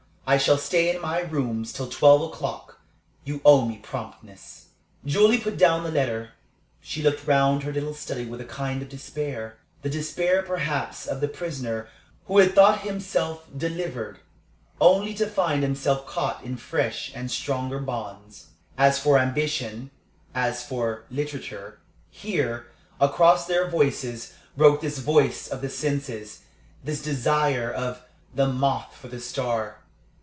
I 0.27 0.37
shall 0.37 0.57
stay 0.57 0.89
in 0.95 1.01
my 1.01 1.19
rooms 1.19 1.73
till 1.73 1.89
twelve 1.89 2.21
o'clock. 2.21 2.79
You 3.25 3.41
owe 3.43 3.65
me 3.65 3.75
promptness." 3.79 4.67
Julie 5.03 5.39
put 5.41 5.57
down 5.57 5.83
the 5.83 5.91
letter. 5.91 6.29
She 6.79 7.01
looked 7.01 7.27
round 7.27 7.63
her 7.63 7.73
little 7.73 7.93
study 7.93 8.25
with 8.25 8.39
a 8.39 8.45
kind 8.45 8.81
of 8.81 8.87
despair 8.87 9.57
the 9.81 9.89
despair 9.89 10.41
perhaps 10.41 11.05
of 11.05 11.19
the 11.19 11.27
prisoner 11.27 11.89
who 12.27 12.37
had 12.37 12.55
thought 12.55 12.79
himself 12.83 13.45
delivered, 13.57 14.19
only 14.79 15.13
to 15.15 15.27
find 15.27 15.63
himself 15.63 16.07
caught 16.07 16.41
in 16.45 16.55
fresh 16.55 17.11
and 17.13 17.29
stronger 17.29 17.79
bonds. 17.79 18.51
As 18.77 18.97
for 18.97 19.19
ambition, 19.19 19.91
as 20.33 20.65
for 20.65 21.03
literature 21.11 21.79
here, 22.09 22.67
across 23.01 23.47
their 23.47 23.67
voices, 23.69 24.31
broke 24.55 24.79
this 24.79 24.99
voice 24.99 25.49
of 25.49 25.59
the 25.59 25.69
senses, 25.69 26.43
this 26.85 27.01
desire 27.01 27.69
of 27.69 28.03
"the 28.33 28.47
moth 28.47 28.95
for 28.95 29.09
the 29.09 29.19
star." 29.19 29.79